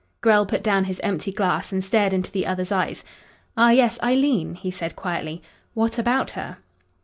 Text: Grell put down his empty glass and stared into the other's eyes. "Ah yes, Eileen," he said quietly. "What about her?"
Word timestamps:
Grell 0.21 0.47
put 0.47 0.63
down 0.63 0.85
his 0.85 0.99
empty 1.01 1.31
glass 1.31 1.71
and 1.71 1.83
stared 1.83 2.11
into 2.11 2.31
the 2.31 2.47
other's 2.47 2.71
eyes. 2.71 3.03
"Ah 3.55 3.69
yes, 3.69 3.99
Eileen," 4.01 4.55
he 4.55 4.71
said 4.71 4.95
quietly. 4.95 5.43
"What 5.75 5.99
about 5.99 6.31
her?" 6.31 6.57